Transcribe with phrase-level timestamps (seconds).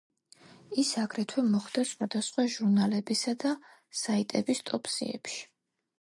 [0.83, 3.55] ის, აგრეთვე მოხდა სხვადასხვა ჟურნალებისა და
[4.03, 5.43] საიტების ტოპ სიებში.